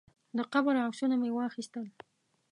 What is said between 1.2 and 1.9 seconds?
مې واخیستل.